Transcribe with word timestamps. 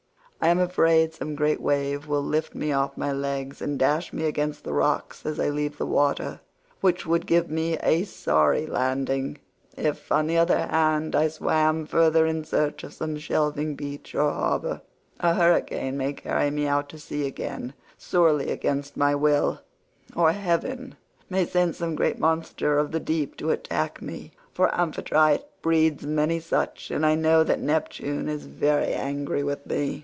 I 0.43 0.47
am 0.47 0.57
afraid 0.57 1.13
some 1.13 1.35
great 1.35 1.61
wave 1.61 2.07
will 2.07 2.23
lift 2.23 2.55
me 2.55 2.71
off 2.71 2.97
my 2.97 3.11
legs 3.11 3.61
and 3.61 3.77
dash 3.77 4.11
me 4.11 4.23
against 4.25 4.63
the 4.63 4.73
rocks 4.73 5.23
as 5.23 5.39
I 5.39 5.49
leave 5.49 5.77
the 5.77 5.85
water—which 5.85 7.05
would 7.05 7.27
give 7.27 7.51
me 7.51 7.77
a 7.77 8.03
sorry 8.05 8.65
landing. 8.65 9.37
If, 9.77 10.11
on 10.11 10.25
the 10.25 10.39
other 10.39 10.57
hand, 10.57 11.15
I 11.15 11.27
swim 11.27 11.85
further 11.85 12.25
in 12.25 12.43
search 12.43 12.83
of 12.83 12.91
some 12.95 13.19
shelving 13.19 13.75
beach 13.75 14.15
or 14.15 14.31
harbour, 14.31 14.81
a 15.19 15.35
hurricane 15.35 15.95
may 15.95 16.13
carry 16.13 16.49
me 16.49 16.65
out 16.65 16.89
to 16.89 16.97
sea 16.97 17.27
again 17.27 17.75
sorely 17.95 18.49
against 18.49 18.97
my 18.97 19.13
will, 19.13 19.61
or 20.15 20.31
heaven 20.31 20.95
may 21.29 21.45
send 21.45 21.75
some 21.75 21.93
great 21.93 22.17
monster 22.17 22.79
of 22.79 22.91
the 22.91 22.99
deep 22.99 23.37
to 23.37 23.51
attack 23.51 24.01
me; 24.01 24.31
for 24.51 24.73
Amphitrite 24.73 25.45
breeds 25.61 26.03
many 26.07 26.39
such, 26.39 26.89
and 26.89 27.05
I 27.05 27.13
know 27.13 27.43
that 27.43 27.59
Neptune 27.61 28.27
is 28.27 28.47
very 28.47 28.91
angry 28.93 29.43
with 29.43 29.63
me." 29.67 29.99